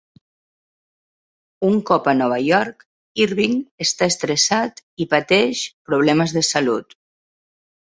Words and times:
Un 1.67 1.77
cop 1.91 2.09
a 2.13 2.15
Nova 2.23 2.41
York, 2.47 2.83
Irving 3.27 3.55
està 3.89 4.11
estressat 4.15 4.85
i 5.07 5.11
pateix 5.17 5.67
problemes 5.93 6.39
de 6.41 6.49
salut. 6.55 7.03